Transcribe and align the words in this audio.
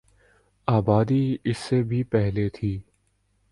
آبادی 0.67 1.35
اس 1.43 1.57
سے 1.57 1.81
بھی 1.83 2.01
پہلے 2.11 2.47
تھی 2.49 2.77